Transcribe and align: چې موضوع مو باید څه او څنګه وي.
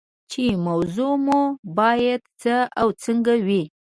چې 0.31 0.43
موضوع 0.67 1.13
مو 1.25 1.39
باید 1.77 2.21
څه 2.41 2.55
او 2.79 2.87
څنګه 3.03 3.33
وي. 3.45 3.63